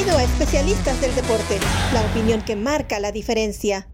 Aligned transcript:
Bienvenido 0.00 0.26
a 0.26 0.32
Especialistas 0.32 0.98
del 1.02 1.14
Deporte, 1.14 1.60
la 1.92 2.00
opinión 2.10 2.42
que 2.42 2.56
marca 2.56 2.98
la 3.00 3.12
diferencia. 3.12 3.86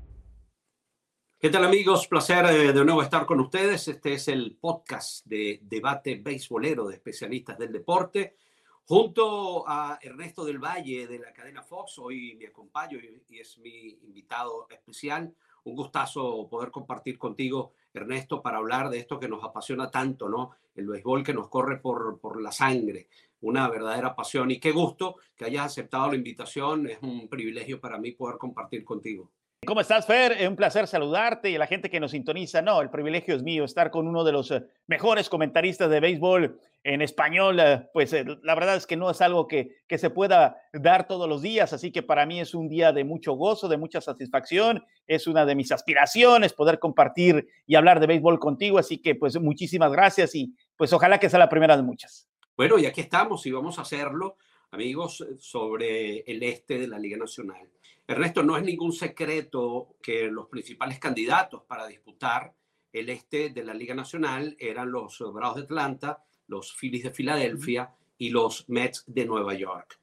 ¿Qué 1.36 1.50
tal 1.50 1.64
amigos? 1.64 2.06
Placer 2.06 2.46
eh, 2.46 2.72
de 2.72 2.84
nuevo 2.84 3.02
estar 3.02 3.26
con 3.26 3.40
ustedes. 3.40 3.88
Este 3.88 4.12
es 4.12 4.28
el 4.28 4.56
podcast 4.56 5.26
de 5.26 5.58
debate 5.62 6.14
beisbolero 6.14 6.86
de 6.86 6.94
especialistas 6.94 7.58
del 7.58 7.72
deporte. 7.72 8.36
Junto 8.84 9.68
a 9.68 9.98
Ernesto 10.00 10.44
del 10.44 10.60
Valle 10.60 11.08
de 11.08 11.18
la 11.18 11.32
cadena 11.32 11.64
Fox, 11.64 11.98
hoy 11.98 12.36
me 12.36 12.46
acompaño 12.46 13.00
y 13.28 13.40
es 13.40 13.58
mi 13.58 13.98
invitado 14.04 14.68
especial. 14.70 15.34
Un 15.66 15.76
gustazo 15.76 16.48
poder 16.48 16.70
compartir 16.70 17.18
contigo, 17.18 17.72
Ernesto, 17.92 18.40
para 18.42 18.58
hablar 18.58 18.88
de 18.88 18.98
esto 18.98 19.20
que 19.20 19.28
nos 19.28 19.44
apasiona 19.44 19.90
tanto, 19.90 20.28
¿no? 20.28 20.50
El 20.74 20.88
béisbol 20.88 21.22
que 21.22 21.34
nos 21.34 21.48
corre 21.48 21.78
por, 21.78 22.18
por 22.18 22.40
la 22.40 22.50
sangre 22.50 23.08
una 23.40 23.68
verdadera 23.68 24.14
pasión 24.14 24.50
y 24.50 24.58
qué 24.58 24.72
gusto 24.72 25.16
que 25.36 25.44
hayas 25.44 25.66
aceptado 25.66 26.10
la 26.10 26.16
invitación. 26.16 26.88
Es 26.88 26.98
un 27.02 27.28
privilegio 27.28 27.80
para 27.80 27.98
mí 27.98 28.12
poder 28.12 28.38
compartir 28.38 28.84
contigo. 28.84 29.30
¿Cómo 29.66 29.80
estás, 29.80 30.06
Fer? 30.06 30.30
Es 30.30 30.48
un 30.48 30.54
placer 30.54 30.86
saludarte 30.86 31.50
y 31.50 31.56
a 31.56 31.58
la 31.58 31.66
gente 31.66 31.90
que 31.90 31.98
nos 31.98 32.12
sintoniza. 32.12 32.62
No, 32.62 32.80
el 32.80 32.88
privilegio 32.88 33.34
es 33.34 33.42
mío 33.42 33.64
estar 33.64 33.90
con 33.90 34.06
uno 34.06 34.22
de 34.22 34.30
los 34.30 34.52
eh, 34.52 34.62
mejores 34.86 35.28
comentaristas 35.28 35.90
de 35.90 35.98
béisbol 35.98 36.60
en 36.84 37.02
español. 37.02 37.58
Eh, 37.58 37.88
pues 37.92 38.12
eh, 38.12 38.24
la 38.44 38.54
verdad 38.54 38.76
es 38.76 38.86
que 38.86 38.96
no 38.96 39.10
es 39.10 39.20
algo 39.20 39.48
que, 39.48 39.78
que 39.88 39.98
se 39.98 40.10
pueda 40.10 40.56
dar 40.72 41.08
todos 41.08 41.28
los 41.28 41.42
días, 41.42 41.72
así 41.72 41.90
que 41.90 42.04
para 42.04 42.26
mí 42.26 42.38
es 42.38 42.54
un 42.54 42.68
día 42.68 42.92
de 42.92 43.02
mucho 43.02 43.32
gozo, 43.32 43.66
de 43.66 43.76
mucha 43.76 44.00
satisfacción. 44.00 44.84
Es 45.04 45.26
una 45.26 45.44
de 45.44 45.56
mis 45.56 45.72
aspiraciones 45.72 46.52
poder 46.52 46.78
compartir 46.78 47.48
y 47.66 47.74
hablar 47.74 47.98
de 47.98 48.06
béisbol 48.06 48.38
contigo, 48.38 48.78
así 48.78 48.98
que 48.98 49.16
pues 49.16 49.36
muchísimas 49.40 49.90
gracias 49.90 50.36
y 50.36 50.54
pues 50.76 50.92
ojalá 50.92 51.18
que 51.18 51.28
sea 51.28 51.40
la 51.40 51.48
primera 51.48 51.76
de 51.76 51.82
muchas. 51.82 52.28
Bueno, 52.56 52.78
y 52.78 52.86
aquí 52.86 53.00
estamos 53.00 53.44
y 53.46 53.50
vamos 53.50 53.80
a 53.80 53.82
hacerlo, 53.82 54.36
amigos, 54.70 55.26
sobre 55.40 56.20
el 56.20 56.40
este 56.44 56.78
de 56.78 56.86
la 56.86 57.00
Liga 57.00 57.16
Nacional. 57.16 57.68
Ernesto, 58.06 58.42
no 58.42 58.56
es 58.56 58.62
ningún 58.62 58.92
secreto 58.92 59.96
que 60.02 60.28
los 60.28 60.46
principales 60.46 60.98
candidatos 60.98 61.62
para 61.64 61.86
disputar 61.86 62.54
el 62.92 63.10
este 63.10 63.50
de 63.50 63.64
la 63.64 63.74
Liga 63.74 63.94
Nacional 63.94 64.56
eran 64.58 64.90
los 64.90 65.18
Bravos 65.32 65.56
de 65.56 65.62
Atlanta, 65.62 66.22
los 66.46 66.74
Phillies 66.74 67.04
de 67.04 67.10
Filadelfia 67.10 67.92
y 68.18 68.30
los 68.30 68.68
Mets 68.68 69.04
de 69.06 69.26
Nueva 69.26 69.54
York. 69.54 69.98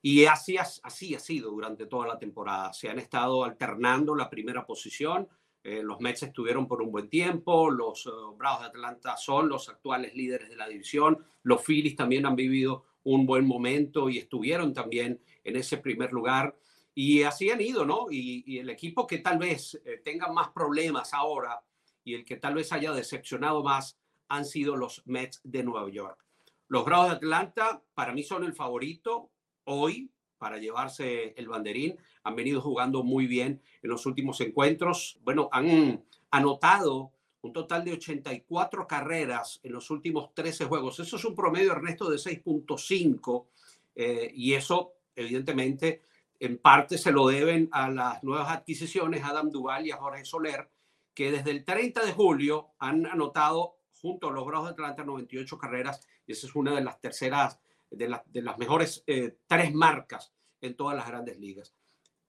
Y 0.00 0.24
así, 0.26 0.56
así 0.58 1.14
ha 1.14 1.18
sido 1.18 1.50
durante 1.50 1.86
toda 1.86 2.06
la 2.06 2.18
temporada. 2.18 2.72
Se 2.72 2.88
han 2.88 2.98
estado 2.98 3.44
alternando 3.44 4.14
la 4.14 4.30
primera 4.30 4.64
posición 4.64 5.28
eh, 5.64 5.82
los 5.82 5.98
Mets 5.98 6.24
estuvieron 6.24 6.68
por 6.68 6.82
un 6.82 6.92
buen 6.92 7.08
tiempo, 7.08 7.70
los 7.70 8.04
eh, 8.04 8.10
Bravos 8.36 8.60
de 8.60 8.66
Atlanta 8.66 9.16
son 9.16 9.48
los 9.48 9.70
actuales 9.70 10.14
líderes 10.14 10.50
de 10.50 10.56
la 10.56 10.68
división, 10.68 11.24
los 11.42 11.64
Phillies 11.64 11.96
también 11.96 12.26
han 12.26 12.36
vivido 12.36 12.84
un 13.04 13.24
buen 13.24 13.46
momento 13.46 14.10
y 14.10 14.18
estuvieron 14.18 14.74
también 14.74 15.22
en 15.42 15.56
ese 15.56 15.78
primer 15.78 16.12
lugar. 16.12 16.54
Y 16.94 17.22
así 17.22 17.50
han 17.50 17.60
ido, 17.60 17.84
¿no? 17.84 18.06
Y, 18.10 18.58
el 18.58 18.70
equipo 18.70 19.06
que 19.06 19.18
tal 19.18 19.38
vez 19.38 19.80
eh, 19.84 20.00
tenga 20.04 20.28
más 20.32 20.50
problemas 20.50 21.12
ahora 21.12 21.60
y 22.04 22.14
el 22.14 22.24
que 22.24 22.36
tal 22.36 22.54
vez 22.54 22.72
haya 22.72 22.92
decepcionado 22.92 23.62
más 23.64 23.98
han 24.28 24.44
sido 24.44 24.76
los 24.76 25.02
Mets 25.06 25.40
de 25.42 25.64
Nueva 25.64 25.90
York. 25.90 26.24
Los 26.68 26.84
Bravos 26.84 27.10
de 27.10 27.16
Atlanta 27.16 27.82
para 27.94 28.12
mí 28.12 28.22
son 28.22 28.44
el 28.44 28.54
favorito 28.54 29.30
hoy 29.64 30.10
para 30.38 30.58
llevarse 30.58 31.34
el 31.36 31.48
banderín. 31.48 31.96
Han 32.22 32.36
venido 32.36 32.60
jugando 32.60 33.02
muy 33.02 33.26
bien 33.26 33.60
en 33.82 33.90
los 33.90 34.06
últimos 34.06 34.40
encuentros. 34.40 35.18
Bueno, 35.22 35.48
han 35.52 36.04
anotado 36.30 37.12
un 37.42 37.52
total 37.52 37.84
de 37.84 37.92
84 37.92 38.86
carreras 38.86 39.60
en 39.62 39.72
los 39.72 39.90
últimos 39.90 40.32
13 40.34 40.64
juegos. 40.64 40.98
Eso 41.00 41.16
es 41.16 41.24
un 41.24 41.34
promedio, 41.34 41.72
Ernesto, 41.72 42.08
de 42.08 42.16
6.5. 42.16 43.46
Eh, 43.94 44.32
y 44.34 44.54
eso, 44.54 44.94
evidentemente, 45.14 46.02
en 46.46 46.58
parte 46.58 46.98
se 46.98 47.12
lo 47.12 47.28
deben 47.28 47.68
a 47.72 47.90
las 47.90 48.22
nuevas 48.22 48.50
adquisiciones, 48.50 49.24
Adam 49.24 49.50
Duval 49.50 49.86
y 49.86 49.90
a 49.90 49.96
Jorge 49.96 50.24
Soler, 50.24 50.70
que 51.14 51.30
desde 51.30 51.50
el 51.50 51.64
30 51.64 52.04
de 52.04 52.12
julio 52.12 52.70
han 52.78 53.06
anotado 53.06 53.76
junto 54.00 54.28
a 54.28 54.32
los 54.32 54.44
Bravos 54.44 54.68
de 54.68 54.72
Atlanta 54.72 55.04
98 55.04 55.58
carreras. 55.58 56.06
Y 56.26 56.32
esa 56.32 56.46
es 56.46 56.54
una 56.54 56.74
de 56.74 56.82
las 56.82 57.00
terceras 57.00 57.58
de, 57.90 58.18
de 58.26 58.42
las 58.42 58.58
mejores 58.58 59.04
eh, 59.06 59.38
tres 59.46 59.72
marcas 59.72 60.32
en 60.60 60.76
todas 60.76 60.96
las 60.96 61.06
grandes 61.06 61.38
ligas. 61.38 61.74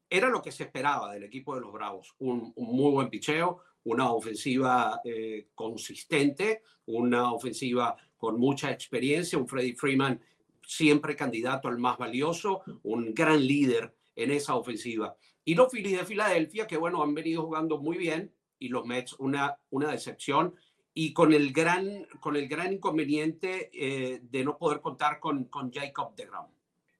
Era 0.09 0.29
lo 0.29 0.41
que 0.41 0.51
se 0.51 0.63
esperaba 0.63 1.11
del 1.11 1.23
equipo 1.23 1.55
de 1.55 1.61
los 1.61 1.73
Bravos, 1.73 2.15
un, 2.19 2.53
muy 2.57 2.91
buen 2.91 3.09
picheo, 3.09 3.61
una 3.85 4.11
ofensiva 4.11 5.01
eh, 5.03 5.49
consistente, 5.55 6.61
una 6.85 7.33
ofensiva 7.33 7.95
con 8.17 8.39
mucha 8.39 8.71
experiencia, 8.71 9.37
un 9.37 9.47
Freddie 9.47 9.75
Freeman 9.75 10.21
siempre 10.65 11.15
candidato 11.15 11.67
al 11.67 11.77
más 11.77 11.97
valioso, 11.97 12.61
un 12.83 13.13
gran 13.13 13.45
líder 13.45 13.93
en 14.15 14.31
esa 14.31 14.55
ofensiva. 14.55 15.15
Y 15.43 15.55
los 15.55 15.71
Phillies 15.71 15.99
de 15.99 16.05
Filadelfia, 16.05 16.67
que 16.67 16.77
bueno, 16.77 17.03
han 17.03 17.13
venido 17.13 17.43
jugando 17.43 17.77
muy 17.79 17.97
bien, 17.97 18.33
y 18.59 18.69
los 18.69 18.85
Mets 18.85 19.13
una, 19.19 19.57
una 19.69 19.91
decepción 19.91 20.55
y 20.93 21.13
con 21.13 21.33
el 21.33 21.51
gran, 21.51 22.07
con 22.19 22.35
el 22.35 22.47
gran 22.47 22.73
inconveniente 22.73 23.69
eh, 23.73 24.21
de 24.23 24.43
no 24.45 24.57
poder 24.57 24.79
contar 24.81 25.19
con, 25.19 25.45
con 25.45 25.71
Jacob 25.71 26.15
de 26.15 26.25
Gram. 26.25 26.47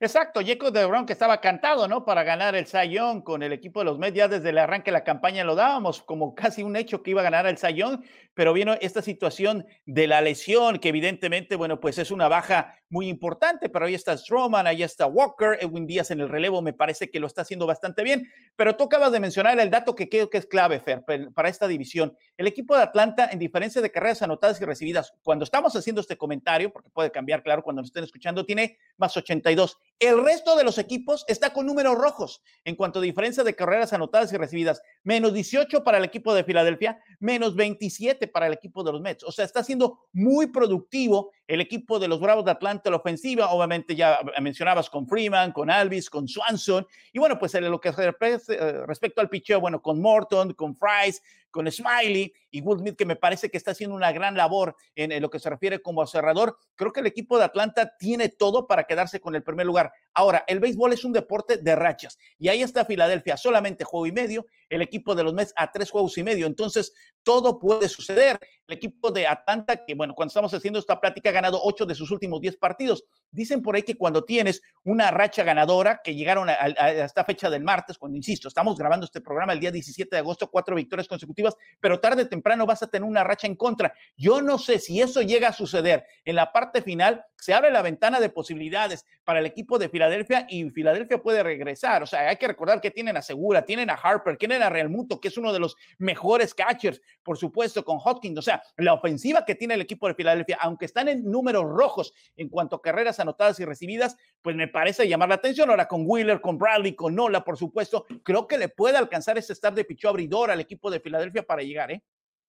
Exacto, 0.02 0.42
Jacob 0.46 0.74
de 0.74 0.86
Brown 0.86 1.06
que 1.06 1.14
estaba 1.14 1.40
cantado, 1.40 1.88
¿no? 1.88 2.04
Para 2.04 2.24
ganar 2.24 2.54
el 2.54 2.68
Sayón 2.68 3.22
con 3.22 3.42
el 3.42 3.54
equipo 3.54 3.80
de 3.80 3.86
los 3.86 3.98
Mets. 3.98 4.18
Ya 4.18 4.28
desde 4.28 4.50
el 4.50 4.58
arranque 4.58 4.92
de 4.92 4.98
la 4.98 5.06
campaña 5.06 5.46
lo 5.46 5.56
dábamos 5.56 6.02
como 6.04 6.36
casi 6.36 6.64
un 6.64 6.76
hecho 6.76 7.02
que 7.02 7.12
iba 7.12 7.22
a 7.22 7.24
ganar 7.24 7.48
el 7.48 7.58
Sayón, 7.58 8.04
pero 8.34 8.52
vino 8.52 8.74
esta 8.82 9.02
situación 9.02 9.66
de 9.86 10.08
la 10.08 10.20
lesión, 10.20 10.80
que 10.80 10.90
evidentemente, 10.90 11.56
bueno, 11.56 11.80
pues 11.80 11.98
es 11.98 12.12
una 12.12 12.28
baja 12.28 12.78
muy 12.90 13.08
importante, 13.08 13.70
pero 13.70 13.86
ahí 13.86 13.96
está 13.96 14.18
Stroman, 14.18 14.68
ahí 14.68 14.84
está 14.84 15.08
Walker, 15.08 15.58
Edwin 15.60 15.88
Díaz 15.88 16.12
en 16.12 16.22
el 16.22 16.30
relevo, 16.30 16.62
me 16.62 16.74
parece 16.74 17.10
que 17.10 17.20
lo 17.20 17.28
está 17.28 17.42
haciendo 17.42 17.66
bastante 17.66 18.04
bien. 18.04 18.30
Pero 18.56 18.76
tú 18.76 18.86
acabas 18.86 19.12
de 19.12 19.20
mencionar 19.20 19.60
el 19.60 19.70
dato 19.70 19.96
que 19.96 20.10
creo 20.10 20.30
que 20.30 20.38
es 20.38 20.46
clave, 20.46 20.80
Fer, 20.80 21.04
para 21.34 21.50
esta 21.50 21.68
división. 21.68 22.16
El 22.38 22.48
equipo 22.48 22.76
de 22.76 22.84
Atlanta, 22.84 23.30
en 23.32 23.40
diferencia 23.40 23.82
de 23.82 23.92
carreras 23.92 24.22
anotadas 24.22 24.60
y 24.62 24.66
recibidas, 24.66 25.14
cuando 25.24 25.44
estamos 25.44 25.76
haciendo 25.76 26.02
este 26.02 26.18
comentario, 26.18 26.72
porque 26.72 26.90
puede 26.90 27.12
cambiar, 27.12 27.44
claro, 27.44 27.64
cuando 27.64 27.82
nos 27.82 27.90
estén 27.90 28.04
escuchando, 28.04 28.46
tiene 28.46 28.78
más 28.98 29.16
82 29.18 29.78
el 30.00 30.22
resto 30.24 30.58
de 30.58 30.66
los 30.66 30.78
equipos 30.78 31.24
está 31.28 31.54
con 31.54 31.66
números 31.66 31.98
rojos 31.98 32.44
en 32.66 32.76
cuanto 32.76 33.00
a 33.00 33.02
diferencia 33.02 33.46
de 33.46 33.56
carreras 33.56 33.94
anotadas 33.94 34.32
y 34.34 34.38
recibidas. 34.38 34.82
Menos 35.04 35.34
18 35.34 35.86
para 35.86 36.00
el 36.00 36.04
equipo 36.04 36.34
de 36.34 36.44
Filadelfia, 36.44 37.00
menos 37.20 37.56
27 37.56 38.28
para 38.28 38.48
el 38.48 38.54
equipo 38.54 38.84
de 38.84 38.92
los 38.92 39.00
Mets. 39.00 39.24
O 39.24 39.32
sea, 39.32 39.46
está 39.46 39.64
siendo 39.64 40.00
muy 40.12 40.48
productivo 40.48 41.32
el 41.48 41.62
equipo 41.62 41.98
de 42.00 42.10
los 42.10 42.20
Bravos 42.20 42.44
de 42.44 42.52
Atlanta, 42.52 42.75
la 42.84 42.98
ofensiva. 42.98 43.52
Obviamente 43.52 43.96
ya 43.96 44.20
mencionabas 44.42 44.90
con 44.90 45.08
Freeman, 45.08 45.52
con 45.52 45.70
Alvis, 45.70 46.10
con 46.10 46.28
Swanson. 46.28 46.86
Y 47.12 47.20
bueno, 47.20 47.38
pues 47.40 47.54
lo 47.56 47.80
que 47.80 47.90
eh, 47.90 48.86
respecto 48.88 49.22
al 49.22 49.30
picheo, 49.30 49.60
bueno, 49.60 49.82
con 49.82 50.02
Morton, 50.02 50.54
con 50.54 50.76
Fries, 50.76 51.22
con 51.56 51.72
Smiley 51.72 52.34
y 52.52 52.60
Woodmith, 52.60 52.98
que 52.98 53.06
me 53.06 53.16
parece 53.16 53.50
que 53.50 53.56
está 53.56 53.72
haciendo 53.72 53.96
una 53.96 54.12
gran 54.12 54.36
labor 54.36 54.76
en, 54.94 55.22
lo 55.22 55.30
que 55.30 55.40
se 55.40 55.50
refiere 55.50 55.82
como 55.82 56.06
cerrador. 56.06 56.58
Creo 56.76 56.92
que 56.92 57.00
el 57.00 57.06
equipo 57.06 57.38
de 57.38 57.46
Atlanta 57.46 57.96
tiene 57.98 58.28
todo 58.28 58.68
para 58.68 58.84
quedarse 58.84 59.22
con 59.22 59.36
el 59.36 59.44
primer 59.44 59.66
lugar. 59.66 59.94
Ahora, 60.14 60.44
el 60.48 60.60
béisbol 60.60 60.92
es 60.92 61.06
un 61.06 61.14
deporte 61.14 61.56
de 61.56 61.76
rachas 61.78 62.18
y 62.38 62.50
ahí 62.50 62.62
está 62.62 62.84
Filadelfia, 62.84 63.38
solamente 63.38 63.86
juego 63.86 64.06
y 64.06 64.12
medio, 64.12 64.46
el 64.68 64.82
equipo 64.82 65.16
de 65.16 65.24
los 65.24 65.34
Mets 65.34 65.54
a 65.56 65.72
tres 65.72 65.92
juegos 65.92 66.18
y 66.18 66.24
medio. 66.24 66.46
Entonces, 66.46 66.94
todo 67.26 67.60
puede 67.60 67.90
suceder. 67.90 68.40
El 68.68 68.78
equipo 68.78 69.12
de 69.12 69.28
Atlanta, 69.28 69.84
que 69.84 69.96
bueno, 69.96 70.14
cuando 70.14 70.30
estamos 70.30 70.54
haciendo 70.54 70.80
esta 70.80 71.02
plática, 71.02 71.30
ha 71.30 71.34
ganado 71.34 71.60
ocho 71.62 71.86
de 71.86 71.96
sus 71.96 72.12
últimos 72.12 72.40
diez 72.40 72.56
partidos. 72.56 73.04
Dicen 73.32 73.62
por 73.62 73.76
ahí 73.76 73.84
que 73.84 73.96
cuando 73.96 74.24
tienes 74.24 74.62
una 74.84 75.12
racha 75.12 75.44
ganadora, 75.44 76.02
que 76.04 76.16
llegaron 76.16 76.48
a, 76.50 76.54
esta 76.54 77.24
fecha 77.24 77.50
del 77.50 77.64
martes, 77.64 77.98
cuando 77.98 78.16
insisto, 78.16 78.48
estamos 78.48 78.78
grabando 78.78 79.06
este 79.06 79.20
programa 79.20 79.54
el 79.54 79.60
día 79.60 79.72
17 79.72 80.16
de 80.16 80.20
agosto, 80.20 80.50
cuatro 80.50 80.76
victorias 80.76 81.08
consecutivas, 81.08 81.56
pero 81.80 82.00
tarde 82.00 82.24
o 82.24 82.30
temprano 82.30 82.66
vas 82.66 82.84
a 82.84 82.88
tener 82.88 83.08
una 83.08 83.24
racha 83.24 83.48
en 83.48 83.56
contra. 83.56 83.94
Yo 84.16 84.42
no 84.42 84.58
sé 84.58 84.80
si 84.80 85.02
eso 85.02 85.22
llega 85.22 85.50
a 85.50 85.54
suceder 85.54 86.06
en 86.24 86.36
la 86.36 86.52
parte 86.52 86.82
final, 86.82 87.26
se 87.36 87.54
abre 87.54 87.72
la 87.72 87.82
ventana 87.82 88.20
de 88.20 88.30
posibilidades 88.30 89.06
para 89.24 89.40
el 89.40 89.46
equipo 89.46 89.78
de 89.78 89.90
Filadelfia 89.90 90.46
y 90.50 90.70
Filadelfia 90.70 91.22
puede 91.22 91.44
regresar. 91.44 92.04
O 92.04 92.08
sea, 92.08 92.30
hay 92.30 92.38
que 92.38 92.48
recordar 92.48 92.80
que 92.80 92.92
tienen 92.92 93.18
a 93.18 93.22
Segura, 93.22 93.66
tienen 93.66 93.90
a 93.90 93.94
Harper, 93.94 94.38
tienen 94.38 94.64
a 94.64 94.70
Real 94.70 94.90
Muto, 94.90 95.20
que 95.20 95.28
es 95.28 95.38
uno 95.38 95.52
de 95.52 95.60
los 95.60 95.76
mejores 95.98 96.54
catchers, 96.54 97.02
por 97.24 97.38
supuesto, 97.38 97.84
con 97.84 98.00
Hopkins. 98.04 98.38
O 98.38 98.42
sea, 98.42 98.62
la 98.78 98.94
ofensiva 98.94 99.46
que 99.46 99.56
tiene 99.56 99.74
el 99.74 99.82
equipo 99.82 100.08
de 100.08 100.16
Filadelfia, 100.16 100.58
aunque 100.62 100.86
están 100.86 101.08
en 101.08 101.24
números 101.24 101.66
rojos 101.66 102.14
en 102.38 102.50
cuanto 102.50 102.76
a 102.78 102.82
carreras 102.82 103.15
anotadas 103.20 103.60
y 103.60 103.66
recibidas, 103.66 104.18
pues 104.42 104.56
me 104.56 104.68
parece 104.68 105.08
llamar 105.08 105.30
la 105.30 105.36
atención. 105.36 105.70
Ahora 105.70 105.88
con 105.88 106.04
Wheeler, 106.06 106.42
con 106.42 106.58
Bradley, 106.58 106.96
con 106.96 107.16
Nola, 107.16 107.44
por 107.44 107.58
supuesto, 107.58 108.06
creo 108.24 108.48
que 108.48 108.58
le 108.58 108.70
puede 108.70 108.98
alcanzar 108.98 109.38
ese 109.38 109.54
estar 109.54 109.74
de 109.74 109.86
pichó 109.86 110.10
abridor 110.10 110.52
al 110.52 110.60
equipo 110.60 110.90
de 110.90 111.00
Filadelfia 111.00 111.44
para 111.44 111.64
llegar, 111.64 111.92
¿eh? 111.92 112.04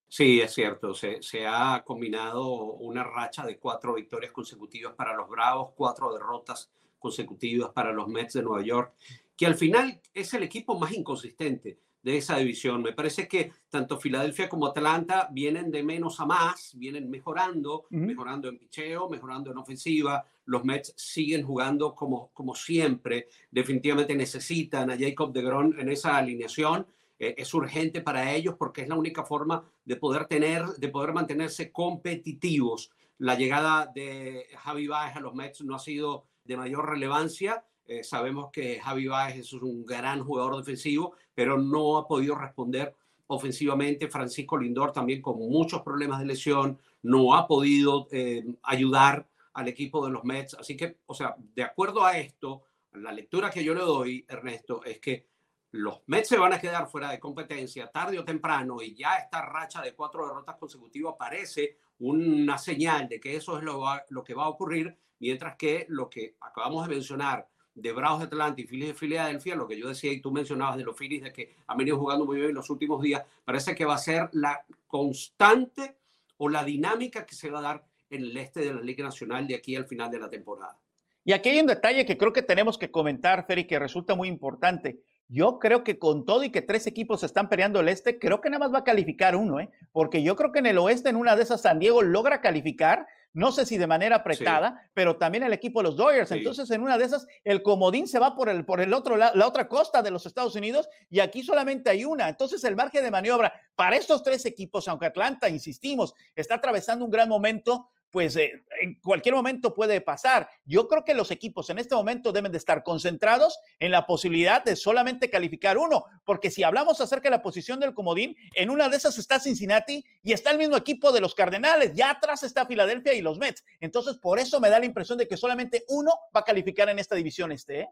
Sí, 0.09 0.41
es 0.41 0.55
cierto. 0.55 0.95
Se, 0.95 1.23
se, 1.23 1.47
ha 1.47 1.83
combinado 1.85 2.47
una 2.75 3.03
racha 3.03 3.45
de 3.45 3.59
cuatro 3.59 3.95
victorias 3.95 4.33
consecutivas 4.33 4.95
para 4.95 5.15
los 5.15 5.29
Bravos, 5.29 5.73
cuatro 5.75 6.13
derrotas 6.13 6.71
consecutivas 6.99 7.71
para 7.71 7.93
los 7.93 8.09
Mets 8.09 8.35
de 8.35 8.43
Nueva 8.43 8.65
York, 8.65 8.95
que 9.37 9.47
al 9.47 9.55
final 9.55 10.01
es 10.15 10.33
el 10.35 10.43
equipo 10.45 10.79
más 10.79 10.93
inconsistente 10.93 11.79
de 12.07 12.19
esa 12.19 12.37
división. 12.37 12.83
Me 12.83 12.93
parece 12.93 13.27
que 13.27 13.51
tanto 13.69 13.99
Filadelfia 13.99 14.49
como 14.49 14.69
Atlanta 14.69 15.29
vienen 15.33 15.73
de 15.73 15.83
menos 15.83 16.21
a 16.21 16.25
más, 16.25 16.71
vienen 16.77 17.11
mejorando, 17.11 17.87
mejorando 17.91 18.49
en 18.49 18.59
picheo, 18.59 19.09
mejorando 19.09 19.51
en 19.51 19.59
ofensiva. 19.59 20.25
Los 20.45 20.65
Mets 20.65 20.95
siguen 20.97 21.43
jugando 21.43 21.97
como, 21.97 22.31
como 22.33 22.55
siempre. 22.55 23.27
Definitivamente 23.51 24.15
necesitan 24.15 24.89
a 24.89 24.97
Jacob 24.97 25.33
de 25.33 25.43
Gron 25.43 25.81
en 25.81 25.89
esa 25.89 26.17
alineación. 26.17 26.87
Eh, 27.19 27.35
es 27.39 27.53
urgente 27.53 28.01
para 28.03 28.33
ellos 28.33 28.55
porque 28.57 28.83
es 28.83 28.89
la 28.89 28.95
única 28.95 29.25
forma 29.25 29.65
de 29.85 29.97
poder 29.97 30.27
tener, 30.27 30.65
de 30.65 30.89
poder 30.89 31.13
mantenerse 31.13 31.73
competitivos. 31.73 32.93
La 33.19 33.35
llegada 33.35 33.91
de 33.93 34.47
Javi 34.59 34.87
Baez 34.87 35.17
a 35.17 35.21
los 35.21 35.35
Mets 35.35 35.65
no 35.65 35.75
ha 35.75 35.81
sido 35.81 36.25
de 36.45 36.57
mayor 36.57 36.89
relevancia 36.89 37.65
eh, 37.89 38.05
sabemos 38.05 38.51
que 38.53 38.81
Javi 38.81 39.07
Baez 39.07 39.37
es 39.37 39.53
un 39.53 39.85
gran 39.85 40.25
jugador 40.25 40.57
defensivo, 40.57 41.15
pero 41.35 41.59
no 41.59 41.99
ha 41.99 42.07
podido 42.07 42.35
responder 42.35 42.95
ofensivamente. 43.29 44.09
Francisco 44.09 44.57
Lindor 44.57 44.93
también 44.93 45.23
con 45.23 45.39
muchos 45.39 45.83
problemas 45.83 46.21
de 46.21 46.27
lesión, 46.27 46.79
no 47.03 47.35
ha 47.35 47.47
podido 47.47 48.09
eh, 48.11 48.45
ayudar 48.63 49.29
al 49.55 49.69
equipo 49.69 50.05
de 50.05 50.13
los 50.13 50.25
Mets. 50.25 50.55
Así 50.55 50.77
que, 50.77 50.99
o 51.07 51.15
sea, 51.15 51.35
de 51.39 51.63
acuerdo 51.63 52.05
a 52.05 52.19
esto, 52.19 52.65
la 52.93 53.13
lectura 53.13 53.51
que 53.51 53.65
yo 53.65 53.75
le 53.75 53.81
doy, 53.81 54.25
Ernesto, 54.29 54.85
es 54.85 55.01
que 55.01 55.27
los 55.73 56.03
Mets 56.07 56.29
se 56.29 56.39
van 56.39 56.53
a 56.53 56.61
quedar 56.61 56.89
fuera 56.89 57.11
de 57.11 57.21
competencia 57.21 57.91
tarde 57.91 58.19
o 58.19 58.25
temprano 58.25 58.81
y 58.81 58.95
ya 58.95 59.17
esta 59.17 59.43
racha 59.43 59.83
de 59.83 59.95
cuatro 59.95 60.27
derrotas 60.27 60.57
consecutivas 60.57 61.15
parece 61.19 61.79
una 61.99 62.57
señal 62.59 63.09
de 63.09 63.21
que 63.21 63.37
eso 63.37 63.59
es 63.59 63.65
lo, 63.65 63.85
lo 64.09 64.25
que 64.25 64.35
va 64.35 64.45
a 64.45 64.49
ocurrir, 64.49 64.97
mientras 65.19 65.57
que 65.57 65.87
lo 65.89 66.09
que 66.09 66.37
acabamos 66.41 66.87
de 66.87 66.95
mencionar, 66.95 67.49
de 67.77 67.93
Bravos 67.93 68.21
de 68.21 68.25
Atlanta 68.25 68.61
y 68.61 68.67
Phillies 68.67 68.89
de 68.89 68.95
Filadelfia, 68.95 69.55
lo 69.55 69.69
que 69.69 69.79
yo 69.79 69.89
decía 69.89 70.11
y 70.11 70.21
tú 70.21 70.33
mencionabas 70.33 70.79
de 70.79 70.85
los 70.85 70.97
Phillies 70.97 71.23
de 71.23 71.33
que 71.33 71.55
han 71.67 71.77
venido 71.77 71.99
jugando 71.99 72.25
muy 72.25 72.37
bien 72.37 72.49
en 72.49 72.57
los 72.57 72.71
últimos 72.71 73.03
días, 73.03 73.23
parece 73.45 73.75
que 73.75 73.85
va 73.85 73.95
a 73.95 73.99
ser 73.99 74.31
la 74.33 74.65
constante 74.87 75.99
o 76.39 76.49
la 76.49 76.65
dinámica 76.65 77.27
que 77.27 77.35
se 77.35 77.51
va 77.51 77.59
a 77.59 77.63
dar 77.63 77.85
en 78.09 78.23
el 78.23 78.37
este 78.37 78.61
de 78.61 78.75
la 78.75 78.81
Liga 78.81 79.05
Nacional 79.05 79.47
de 79.47 79.55
aquí 79.55 79.77
al 79.77 79.87
final 79.87 80.11
de 80.11 80.19
la 80.19 80.31
temporada. 80.31 80.79
Y 81.23 81.33
aquí 81.33 81.51
hay 81.51 81.61
un 81.61 81.67
detalle 81.67 82.07
que 82.07 82.17
creo 82.17 82.33
que 82.33 82.43
tenemos 82.43 82.79
que 82.79 82.91
comentar, 82.91 83.47
Ferry, 83.47 83.67
que 83.67 83.79
resulta 83.79 84.15
muy 84.15 84.29
importante. 84.29 85.03
Yo 85.29 85.59
creo 85.59 85.83
que 85.83 85.99
con 85.99 86.25
todo 86.25 86.45
y 86.45 86.51
que 86.51 86.63
tres 86.63 86.87
equipos 86.87 87.25
están 87.25 87.49
peleando 87.49 87.81
el 87.81 87.89
este, 87.89 88.19
creo 88.19 88.41
que 88.41 88.49
nada 88.49 88.61
más 88.61 88.73
va 88.73 88.79
a 88.79 88.85
calificar 88.85 89.35
uno, 89.35 89.59
¿eh? 89.61 89.69
porque 89.93 90.23
yo 90.23 90.37
creo 90.37 90.53
que 90.53 90.61
en 90.61 90.67
el 90.67 90.79
oeste, 90.79 91.11
en 91.11 91.17
una 91.17 91.35
de 91.35 91.43
esas, 91.43 91.63
San 91.63 91.81
Diego 91.81 92.01
logra 92.01 92.41
calificar, 92.41 93.07
no 93.37 93.53
sé 93.53 93.67
si 93.67 93.77
de 93.77 93.87
manera 93.87 94.17
apretada, 94.17 94.89
pero 94.95 95.17
también 95.17 95.45
el 95.45 95.53
equipo 95.53 95.81
de 95.81 95.89
los 95.89 95.97
Dodgers. 95.97 96.33
Entonces, 96.33 96.71
en 96.71 96.81
una 96.81 96.97
de 96.97 97.05
esas, 97.05 97.27
el 97.45 97.63
comodín 97.63 98.09
se 98.09 98.19
va 98.19 98.35
por 98.35 98.49
el, 98.49 98.65
por 98.65 98.81
el 98.81 98.95
otro, 98.95 99.19
la, 99.19 99.31
la 99.35 99.47
otra 99.47 99.69
costa 99.69 100.01
de 100.01 100.11
los 100.11 100.25
Estados 100.25 100.55
Unidos 100.55 100.89
y 101.11 101.21
aquí 101.21 101.43
solamente 101.43 101.91
hay 101.91 102.07
una. 102.07 102.31
Entonces, 102.31 102.65
el 102.65 102.75
margen 102.75 103.05
de 103.05 103.11
maniobra 103.11 103.53
para 103.75 103.97
estos 103.97 104.23
tres 104.23 104.47
equipos, 104.47 104.89
aunque 104.89 105.05
Atlanta, 105.05 105.51
insistimos, 105.51 106.15
está 106.35 106.55
atravesando 106.55 107.05
un 107.05 107.11
gran 107.11 107.29
momento, 107.29 107.91
pues 108.11 108.37
eh, 108.37 108.65
en 108.81 108.95
cualquier 109.01 109.35
momento 109.35 109.75
puede 109.75 110.01
pasar. 110.01 110.49
Yo 110.65 110.89
creo 110.89 111.05
que 111.05 111.15
los 111.15 111.31
equipos 111.31 111.71
en 111.71 111.79
este 111.79 111.95
momento 111.95 112.33
deben 112.33 112.53
de 112.53 112.59
estar 112.59 112.83
concentrados 112.83 113.59
en 113.79 113.91
la 113.91 114.07
posibilidad 114.07 114.65
de 114.65 114.77
solamente 114.77 115.31
calificar 115.31 115.79
uno, 115.79 116.05
porque 116.25 116.51
si 116.51 116.63
hablamos 116.63 117.01
acerca 117.01 117.25
de 117.25 117.37
la 117.37 117.43
posición 117.43 117.81
del 117.81 117.95
comodín, 117.95 118.37
en 118.55 118.71
una 118.71 118.89
de 118.89 118.97
esas 118.97 119.19
está 119.19 119.41
Cincinnati 119.41 120.05
y 120.23 120.33
está 120.33 120.51
el 120.51 120.59
mismo 120.59 120.77
equipo 120.77 121.13
de 121.13 121.21
los 121.21 121.35
Cardenales, 121.35 121.95
ya 121.95 122.11
atrás 122.11 122.43
está 122.43 122.67
Filadelfia 122.67 123.15
y 123.15 123.23
los 123.23 123.39
Mets. 123.39 123.65
Entonces, 123.81 124.17
por 124.17 124.39
eso 124.39 124.61
me 124.61 124.71
da 124.71 124.79
la 124.79 124.87
impresión 124.87 125.19
de 125.19 125.29
que 125.29 125.37
solamente 125.37 125.85
uno 125.89 126.13
va 126.35 126.41
a 126.41 126.45
calificar 126.45 126.89
en 126.89 126.99
esta 126.99 127.17
división 127.17 127.53
este. 127.53 127.81
¿eh? 127.81 127.89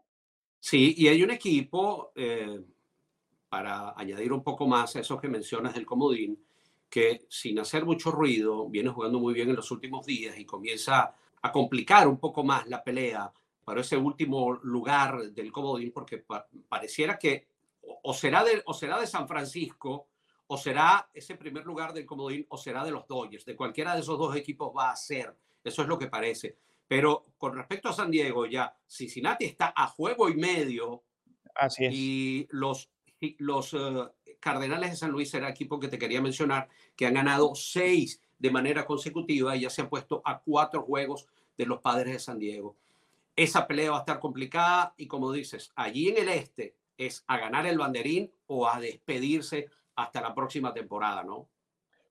Sí, 0.59 0.95
y 0.97 1.07
hay 1.07 1.21
un 1.23 1.31
equipo, 1.31 2.11
eh, 2.15 2.61
para 3.49 3.93
añadir 3.95 4.33
un 4.33 4.43
poco 4.43 4.67
más 4.67 4.95
a 4.95 4.99
eso 4.99 5.17
que 5.17 5.29
mencionas 5.29 5.73
del 5.73 5.85
comodín, 5.85 6.43
que 6.95 7.25
sin 7.27 7.59
hacer 7.59 7.83
mucho 7.83 8.09
ruido 8.09 8.69
viene 8.69 8.89
jugando 8.89 9.19
muy 9.19 9.33
bien 9.33 9.49
en 9.49 9.57
los 9.57 9.69
últimos 9.69 10.05
días 10.05 10.39
y 10.39 10.45
comienza 10.45 11.13
a 11.41 11.51
complicar 11.51 12.07
un 12.07 12.17
poco 12.21 12.41
más 12.41 12.67
la 12.67 12.81
pelea 12.81 13.33
para 13.65 13.81
ese 13.81 13.97
último 13.97 14.53
lugar 14.63 15.21
del 15.31 15.51
comodín 15.51 15.91
porque 15.91 16.23
pareciera 16.69 17.19
que 17.19 17.49
o 17.81 18.13
será, 18.13 18.45
de, 18.45 18.63
o 18.65 18.73
será 18.73 18.97
de 18.97 19.07
San 19.07 19.27
Francisco 19.27 20.07
o 20.47 20.57
será 20.57 21.09
ese 21.13 21.35
primer 21.35 21.65
lugar 21.65 21.91
del 21.91 22.05
comodín 22.05 22.45
o 22.47 22.57
será 22.57 22.85
de 22.85 22.91
los 22.91 23.05
Dodgers. 23.05 23.43
De 23.43 23.57
cualquiera 23.57 23.93
de 23.93 23.99
esos 23.99 24.17
dos 24.17 24.33
equipos 24.33 24.71
va 24.73 24.91
a 24.91 24.95
ser. 24.95 25.35
Eso 25.61 25.81
es 25.81 25.89
lo 25.89 25.99
que 25.99 26.07
parece. 26.07 26.59
Pero 26.87 27.25
con 27.37 27.57
respecto 27.57 27.89
a 27.89 27.93
San 27.93 28.09
Diego, 28.09 28.45
ya 28.45 28.73
Cincinnati 28.87 29.43
está 29.43 29.73
a 29.75 29.87
juego 29.87 30.29
y 30.29 30.35
medio. 30.35 31.03
Así 31.55 31.87
es. 31.87 31.93
Y 31.93 32.47
los, 32.51 32.89
los 33.39 33.73
uh, 33.73 34.09
Cardenales 34.39 34.91
de 34.91 34.97
San 34.97 35.11
Luis 35.11 35.33
era 35.33 35.47
el 35.47 35.53
equipo 35.53 35.79
que 35.79 35.87
te 35.87 35.97
quería 35.97 36.21
mencionar, 36.21 36.69
que 36.95 37.05
han 37.05 37.13
ganado 37.13 37.53
seis 37.55 38.21
de 38.39 38.51
manera 38.51 38.85
consecutiva 38.85 39.55
y 39.55 39.61
ya 39.61 39.69
se 39.69 39.81
han 39.81 39.89
puesto 39.89 40.21
a 40.25 40.39
cuatro 40.39 40.83
juegos 40.83 41.27
de 41.57 41.65
los 41.65 41.79
padres 41.81 42.13
de 42.13 42.19
San 42.19 42.39
Diego. 42.39 42.75
Esa 43.35 43.67
pelea 43.67 43.91
va 43.91 43.97
a 43.97 43.99
estar 44.01 44.19
complicada 44.19 44.93
y 44.97 45.07
como 45.07 45.31
dices, 45.31 45.71
allí 45.75 46.09
en 46.09 46.17
el 46.17 46.29
este 46.29 46.75
es 46.97 47.23
a 47.27 47.37
ganar 47.37 47.65
el 47.65 47.77
banderín 47.77 48.31
o 48.47 48.67
a 48.67 48.79
despedirse 48.79 49.69
hasta 49.95 50.21
la 50.21 50.33
próxima 50.33 50.73
temporada, 50.73 51.23
¿no? 51.23 51.47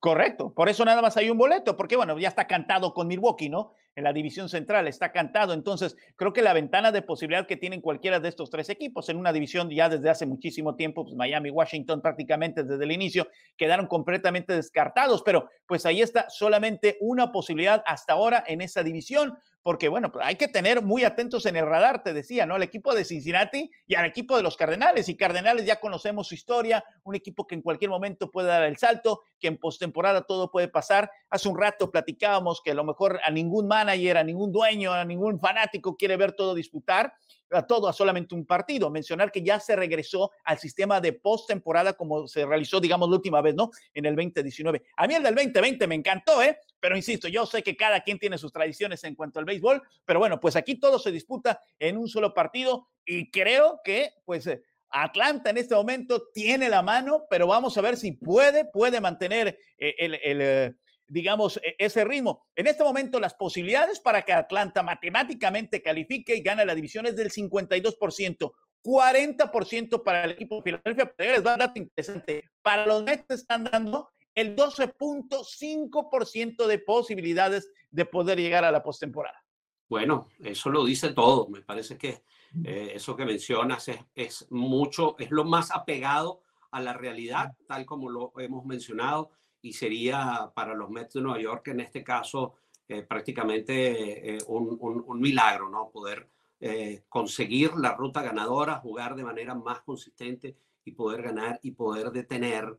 Correcto, 0.00 0.53
por 0.53 0.69
eso 0.69 0.85
nada 0.85 1.00
más 1.00 1.17
hay 1.17 1.31
un 1.31 1.38
boleto, 1.38 1.77
porque 1.77 1.97
bueno, 1.97 2.19
ya 2.19 2.29
está 2.29 2.47
cantado 2.47 2.93
con 2.93 3.06
Milwaukee, 3.06 3.49
¿no? 3.49 3.73
En 3.96 4.05
la 4.05 4.12
división 4.12 4.49
central 4.49 4.88
está 4.88 5.12
cantado, 5.12 5.52
entonces 5.52 5.96
creo 6.17 6.32
que 6.32 6.43
la 6.43 6.52
ventana 6.52 6.91
de 6.91 7.02
posibilidad 7.02 7.46
que 7.46 7.56
tienen 7.56 7.81
cualquiera 7.81 8.19
de 8.19 8.29
estos 8.29 8.50
tres 8.50 8.69
equipos 8.69 9.08
en 9.08 9.17
una 9.17 9.32
división 9.32 9.70
ya 9.70 9.88
desde 9.88 10.11
hace 10.11 10.26
muchísimo 10.26 10.75
tiempo, 10.75 11.05
pues 11.05 11.14
Miami, 11.14 11.50
Washington 11.50 12.00
prácticamente 12.00 12.64
desde 12.64 12.82
el 12.82 12.91
inicio 12.91 13.29
quedaron 13.56 13.87
completamente 13.87 14.52
descartados, 14.52 15.23
pero 15.23 15.49
pues 15.67 15.87
ahí 15.87 16.02
está 16.02 16.29
solamente 16.29 16.96
una 17.00 17.31
posibilidad 17.31 17.82
hasta 17.87 18.14
ahora 18.14 18.43
en 18.46 18.62
esa 18.62 18.82
división 18.82 19.38
porque 19.64 19.88
bueno, 19.88 20.12
pues 20.12 20.26
hay 20.26 20.37
que 20.37 20.46
tener 20.46 20.82
muy 20.82 21.05
atentos 21.05 21.46
en 21.46 21.56
el 21.56 21.64
radar, 21.64 22.02
te 22.02 22.12
decía, 22.12 22.44
¿no? 22.44 22.55
Al 22.55 22.62
equipo 22.62 22.94
de 22.94 23.02
Cincinnati 23.02 23.70
y 23.87 23.94
al 23.94 24.05
equipo 24.05 24.37
de 24.37 24.43
los 24.43 24.58
Cardenales. 24.58 25.08
Y 25.08 25.17
Cardenales 25.17 25.64
ya 25.64 25.81
conocemos 25.81 26.29
su 26.29 26.35
historia, 26.35 26.85
un 27.02 27.14
equipo 27.14 27.46
que 27.46 27.55
en 27.55 27.62
cualquier 27.62 27.91
momento 27.91 28.31
puede 28.31 28.49
dar 28.49 28.64
el 28.64 28.76
salto, 28.76 29.23
que 29.41 29.49
en 29.49 29.56
postemporada 29.56 30.20
todo 30.20 30.50
puede 30.50 30.69
pasar. 30.69 31.11
Hace 31.31 31.49
un 31.49 31.58
rato 31.58 31.91
platicábamos 31.91 32.61
que 32.62 32.73
a 32.73 32.75
lo 32.75 32.85
mejor 32.85 33.19
a 33.25 33.31
ningún 33.31 33.67
manager, 33.85 34.17
a 34.17 34.25
ningún 34.25 34.53
dueño, 34.53 34.93
a 34.93 35.05
ningún 35.05 35.39
fanático 35.39 35.97
quiere 35.97 36.17
ver 36.17 36.33
todo 36.33 36.55
disputar 36.55 37.13
a 37.51 37.67
todo 37.67 37.89
a 37.89 37.93
solamente 37.93 38.35
un 38.35 38.47
partido. 38.47 38.91
Mencionar 38.91 39.31
que 39.31 39.43
ya 39.43 39.61
se 39.61 39.77
regresó 39.77 40.31
al 40.45 40.59
sistema 40.59 41.01
de 41.01 41.13
postemporada 41.13 41.93
como 41.93 42.27
se 42.27 42.45
realizó, 42.45 42.81
digamos, 42.81 43.09
la 43.09 43.17
última 43.17 43.41
vez, 43.41 43.55
¿no? 43.55 43.71
En 43.93 44.07
el 44.07 44.17
2019. 44.17 44.83
A 44.97 45.06
mí 45.06 45.15
el 45.15 45.23
del 45.23 45.35
2020 45.35 45.87
me 45.87 45.94
encantó, 45.94 46.43
¿eh? 46.43 46.58
Pero 46.81 46.97
insisto, 46.97 47.29
yo 47.29 47.47
sé 47.47 47.63
que 47.63 47.77
cada 47.77 48.01
quien 48.01 48.19
tiene 48.19 48.39
sus 48.39 48.53
tradiciones 48.53 49.05
en 49.05 49.15
cuanto 49.15 49.39
al 49.39 49.44
béisbol, 49.44 49.82
pero 50.05 50.19
bueno, 50.19 50.41
pues 50.41 50.56
aquí 50.56 50.77
todo 50.77 50.99
se 50.99 51.13
disputa 51.13 51.63
en 51.79 51.97
un 51.97 52.08
solo 52.08 52.35
partido 52.35 52.89
y 53.05 53.31
creo 53.31 53.81
que, 53.85 54.15
pues, 54.25 54.49
Atlanta 54.91 55.51
en 55.51 55.58
este 55.58 55.75
momento 55.75 56.29
tiene 56.32 56.69
la 56.69 56.82
mano, 56.82 57.25
pero 57.29 57.47
vamos 57.47 57.77
a 57.77 57.81
ver 57.81 57.97
si 57.97 58.13
puede, 58.13 58.65
puede 58.65 59.01
mantener 59.01 59.58
eh, 59.77 59.94
el, 59.99 60.15
el, 60.23 60.41
eh, 60.41 60.75
digamos, 61.06 61.58
e, 61.58 61.77
ese 61.79 62.05
ritmo. 62.05 62.46
En 62.56 62.67
este 62.67 62.82
momento, 62.84 63.20
las 63.20 63.34
posibilidades 63.34 64.01
para 64.01 64.23
que 64.23 64.32
Atlanta 64.32 64.82
matemáticamente 64.82 65.82
califique 65.82 66.34
y 66.37 66.43
gane 66.43 66.65
la 66.65 66.75
división 66.75 67.05
es 67.06 67.15
del 67.17 67.31
52%. 67.31 68.53
40% 68.82 70.03
para 70.03 70.25
el 70.25 70.32
equipo 70.32 70.56
de 70.56 70.63
Filadelfia, 70.63 71.15
pero 71.17 71.32
les 71.32 71.46
va 71.46 71.55
a 71.55 71.56
dar 71.56 71.73
interesante. 71.75 72.51
Para 72.61 72.84
los 72.87 73.03
Mets 73.03 73.31
están 73.31 73.65
dando 73.65 74.11
el 74.34 74.55
12.5% 74.55 76.67
de 76.67 76.79
posibilidades 76.81 77.73
de 77.91 78.05
poder 78.05 78.39
llegar 78.39 78.63
a 78.65 78.70
la 78.70 78.82
postemporada. 78.82 79.43
Bueno, 79.89 80.29
eso 80.41 80.69
lo 80.70 80.84
dice 80.84 81.15
todo. 81.15 81.49
Me 81.49 81.63
parece 81.63 81.96
que 81.96 82.25
eh, 82.65 82.93
eso 82.94 83.17
que 83.17 83.25
mencionas 83.25 83.89
es, 83.89 84.01
es, 84.15 84.46
mucho, 84.51 85.17
es 85.19 85.31
lo 85.31 85.44
más 85.44 85.70
apegado 85.70 86.43
a 86.70 86.81
la 86.81 86.93
realidad, 86.93 87.56
tal 87.67 87.87
como 87.87 88.11
lo 88.11 88.39
hemos 88.39 88.67
mencionado 88.67 89.31
y 89.65 89.73
sería 89.73 90.53
para 90.55 90.75
los 90.75 90.91
Mets 90.91 91.15
de 91.15 91.23
Nueva 91.23 91.41
York 91.41 91.69
en 91.69 91.81
este 91.81 92.05
caso 92.05 92.56
eh, 92.87 93.01
prácticamente 93.01 94.37
eh, 94.37 94.39
un, 94.49 94.77
un, 94.79 95.03
un, 95.06 95.21
milagro, 95.21 95.71
¿no? 95.71 95.89
Poder 95.89 96.29
eh, 96.61 97.05
conseguir 97.09 97.73
la 97.77 97.94
ruta 97.94 98.21
ganadora, 98.21 98.77
jugar 98.77 99.17
de 99.17 99.25
manera 99.25 99.55
más 99.55 99.81
consistente 99.81 100.55
y 100.85 100.93
poder 100.93 101.23
ganar 101.23 101.59
y 101.63 101.71
poder 101.71 102.11
detener 102.11 102.79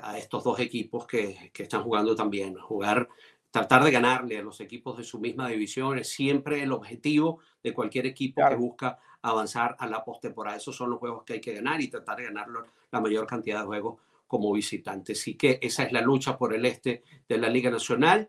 a 0.00 0.16
estos 0.16 0.42
dos 0.42 0.58
equipos 0.60 1.06
que, 1.06 1.50
que, 1.52 1.64
están 1.64 1.82
jugando 1.82 2.14
también. 2.14 2.54
Jugar, 2.56 3.08
tratar 3.50 3.84
de 3.84 3.90
ganarle 3.90 4.38
a 4.38 4.42
los 4.42 4.60
equipos 4.60 4.96
de 4.96 5.04
su 5.04 5.18
misma 5.18 5.48
división 5.48 5.98
es 5.98 6.08
siempre 6.08 6.62
el 6.62 6.72
objetivo 6.72 7.40
de 7.62 7.74
cualquier 7.74 8.06
equipo 8.06 8.36
claro. 8.36 8.56
que 8.56 8.62
busca 8.62 8.98
avanzar 9.20 9.76
a 9.78 9.86
la 9.86 10.02
postemporada. 10.02 10.56
Esos 10.56 10.76
son 10.76 10.90
los 10.90 10.98
juegos 10.98 11.24
que 11.24 11.34
hay 11.34 11.40
que 11.40 11.52
ganar 11.52 11.80
y 11.82 11.88
tratar 11.88 12.16
de 12.16 12.24
ganarlo 12.24 12.64
la 12.90 13.00
mayor 13.00 13.26
cantidad 13.26 13.60
de 13.60 13.66
juegos 13.66 13.96
como 14.26 14.52
visitante. 14.52 15.12
Así 15.12 15.36
que 15.36 15.58
esa 15.62 15.84
es 15.84 15.92
la 15.92 16.00
lucha 16.00 16.36
por 16.36 16.54
el 16.54 16.64
este 16.66 17.02
de 17.28 17.38
la 17.38 17.48
Liga 17.48 17.70
Nacional. 17.70 18.28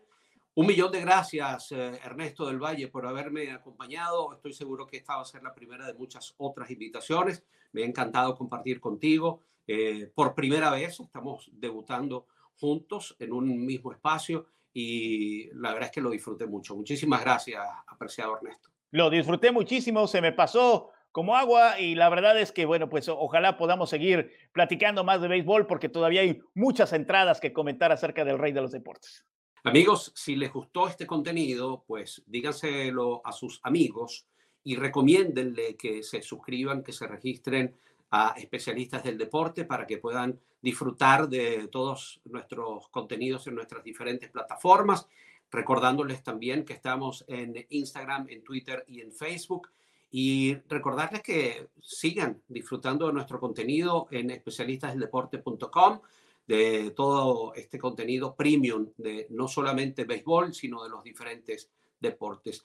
Un 0.54 0.66
millón 0.66 0.90
de 0.90 1.00
gracias, 1.00 1.72
eh, 1.72 2.00
Ernesto 2.04 2.46
del 2.46 2.58
Valle, 2.58 2.88
por 2.88 3.06
haberme 3.06 3.50
acompañado. 3.52 4.32
Estoy 4.32 4.52
seguro 4.52 4.86
que 4.86 4.96
esta 4.96 5.16
va 5.16 5.22
a 5.22 5.24
ser 5.24 5.42
la 5.42 5.54
primera 5.54 5.86
de 5.86 5.94
muchas 5.94 6.34
otras 6.38 6.70
invitaciones. 6.70 7.44
Me 7.72 7.82
ha 7.82 7.86
encantado 7.86 8.34
compartir 8.34 8.80
contigo 8.80 9.42
Eh, 9.70 10.10
por 10.14 10.34
primera 10.34 10.70
vez 10.70 10.98
estamos 10.98 11.50
debutando 11.52 12.26
juntos 12.58 13.14
en 13.18 13.34
un 13.34 13.66
mismo 13.66 13.92
espacio 13.92 14.46
y 14.72 15.50
la 15.52 15.74
verdad 15.74 15.88
es 15.88 15.92
que 15.92 16.00
lo 16.00 16.10
disfruté 16.10 16.46
mucho. 16.46 16.74
Muchísimas 16.74 17.20
gracias, 17.20 17.62
apreciado 17.86 18.34
Ernesto. 18.38 18.70
Lo 18.92 19.10
disfruté 19.10 19.52
muchísimo, 19.52 20.06
se 20.06 20.22
me 20.22 20.32
pasó 20.32 20.90
como 21.18 21.34
agua 21.34 21.80
y 21.80 21.96
la 21.96 22.08
verdad 22.10 22.38
es 22.38 22.52
que, 22.52 22.64
bueno, 22.64 22.88
pues 22.88 23.08
ojalá 23.08 23.56
podamos 23.56 23.90
seguir 23.90 24.30
platicando 24.52 25.02
más 25.02 25.20
de 25.20 25.26
béisbol 25.26 25.66
porque 25.66 25.88
todavía 25.88 26.20
hay 26.20 26.40
muchas 26.54 26.92
entradas 26.92 27.40
que 27.40 27.52
comentar 27.52 27.90
acerca 27.90 28.24
del 28.24 28.38
rey 28.38 28.52
de 28.52 28.60
los 28.60 28.70
deportes. 28.70 29.26
Amigos, 29.64 30.12
si 30.14 30.36
les 30.36 30.52
gustó 30.52 30.86
este 30.86 31.08
contenido, 31.08 31.82
pues 31.88 32.22
díganselo 32.28 33.20
a 33.24 33.32
sus 33.32 33.58
amigos 33.64 34.28
y 34.62 34.76
recomiéndenle 34.76 35.76
que 35.76 36.04
se 36.04 36.22
suscriban, 36.22 36.84
que 36.84 36.92
se 36.92 37.08
registren 37.08 37.76
a 38.12 38.34
especialistas 38.36 39.02
del 39.02 39.18
deporte 39.18 39.64
para 39.64 39.88
que 39.88 39.98
puedan 39.98 40.38
disfrutar 40.62 41.28
de 41.28 41.66
todos 41.66 42.20
nuestros 42.26 42.90
contenidos 42.90 43.44
en 43.48 43.56
nuestras 43.56 43.82
diferentes 43.82 44.30
plataformas, 44.30 45.08
recordándoles 45.50 46.22
también 46.22 46.64
que 46.64 46.74
estamos 46.74 47.24
en 47.26 47.66
Instagram, 47.70 48.28
en 48.30 48.44
Twitter 48.44 48.84
y 48.86 49.00
en 49.00 49.10
Facebook. 49.10 49.68
Y 50.10 50.54
recordarles 50.68 51.22
que 51.22 51.68
sigan 51.82 52.42
disfrutando 52.48 53.06
de 53.06 53.12
nuestro 53.12 53.38
contenido 53.38 54.08
en 54.10 54.30
especialistasdeldeporte.com, 54.30 56.00
de 56.46 56.92
todo 56.92 57.52
este 57.54 57.78
contenido 57.78 58.34
premium 58.34 58.88
de 58.96 59.26
no 59.30 59.48
solamente 59.48 60.04
béisbol, 60.04 60.54
sino 60.54 60.82
de 60.82 60.88
los 60.88 61.04
diferentes 61.04 61.70
deportes. 62.00 62.64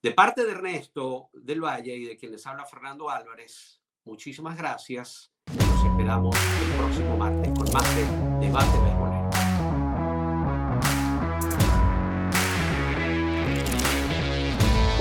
De 0.00 0.12
parte 0.12 0.44
de 0.44 0.52
Ernesto 0.52 1.30
del 1.32 1.60
Valle 1.60 1.96
y 1.96 2.04
de 2.04 2.16
quien 2.16 2.30
les 2.30 2.46
habla 2.46 2.64
Fernando 2.64 3.10
Álvarez, 3.10 3.80
muchísimas 4.04 4.56
gracias. 4.56 5.32
Nos 5.52 5.84
esperamos 5.84 6.36
el 6.36 6.76
próximo 6.76 7.16
martes 7.16 7.52
con 7.58 7.72
más 7.72 7.96
de 7.96 8.46
Debate 8.46 8.78
Béisbolero. 8.78 9.05